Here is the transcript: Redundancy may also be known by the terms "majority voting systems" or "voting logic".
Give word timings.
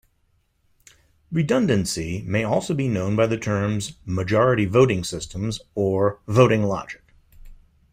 Redundancy 1.31 2.23
may 2.25 2.43
also 2.43 2.73
be 2.73 2.89
known 2.89 3.15
by 3.15 3.27
the 3.27 3.37
terms 3.37 3.97
"majority 4.03 4.65
voting 4.65 5.03
systems" 5.03 5.59
or 5.75 6.19
"voting 6.25 6.63
logic". 6.63 7.03